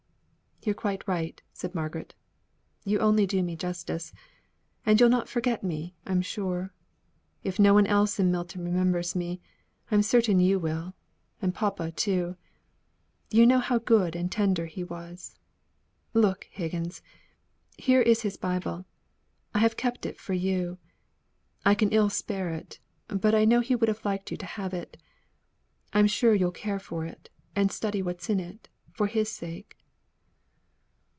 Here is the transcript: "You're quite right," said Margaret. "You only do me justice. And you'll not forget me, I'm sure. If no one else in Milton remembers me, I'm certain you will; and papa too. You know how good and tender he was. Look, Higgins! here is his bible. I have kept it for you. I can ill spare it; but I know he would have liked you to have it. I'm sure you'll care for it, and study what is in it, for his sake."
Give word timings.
"You're 0.63 0.75
quite 0.75 1.07
right," 1.07 1.41
said 1.53 1.73
Margaret. 1.73 2.13
"You 2.85 2.99
only 2.99 3.25
do 3.25 3.41
me 3.41 3.55
justice. 3.55 4.13
And 4.85 4.99
you'll 4.99 5.09
not 5.09 5.27
forget 5.27 5.63
me, 5.63 5.95
I'm 6.05 6.21
sure. 6.21 6.71
If 7.43 7.57
no 7.57 7.73
one 7.73 7.87
else 7.87 8.19
in 8.19 8.29
Milton 8.29 8.63
remembers 8.63 9.15
me, 9.15 9.41
I'm 9.89 10.03
certain 10.03 10.39
you 10.39 10.59
will; 10.59 10.93
and 11.41 11.55
papa 11.55 11.89
too. 11.91 12.37
You 13.31 13.47
know 13.47 13.57
how 13.57 13.79
good 13.79 14.15
and 14.15 14.31
tender 14.31 14.67
he 14.67 14.83
was. 14.83 15.33
Look, 16.13 16.43
Higgins! 16.51 17.01
here 17.79 18.03
is 18.03 18.21
his 18.21 18.37
bible. 18.37 18.85
I 19.55 19.59
have 19.61 19.75
kept 19.75 20.05
it 20.05 20.19
for 20.19 20.33
you. 20.33 20.77
I 21.65 21.73
can 21.73 21.89
ill 21.89 22.11
spare 22.11 22.49
it; 22.51 22.79
but 23.07 23.33
I 23.33 23.45
know 23.45 23.61
he 23.61 23.75
would 23.75 23.89
have 23.89 24.05
liked 24.05 24.29
you 24.29 24.37
to 24.37 24.45
have 24.45 24.75
it. 24.75 24.95
I'm 25.91 26.05
sure 26.05 26.35
you'll 26.35 26.51
care 26.51 26.77
for 26.77 27.03
it, 27.03 27.31
and 27.55 27.71
study 27.71 28.03
what 28.03 28.21
is 28.21 28.29
in 28.29 28.39
it, 28.39 28.69
for 28.91 29.07
his 29.07 29.31
sake." 29.31 29.75